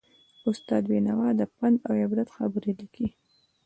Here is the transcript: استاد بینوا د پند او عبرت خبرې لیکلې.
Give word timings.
استاد 0.49 0.83
بینوا 0.91 1.29
د 1.39 1.41
پند 1.55 1.77
او 1.87 1.93
عبرت 2.03 2.29
خبرې 2.37 2.71
لیکلې. 2.79 3.09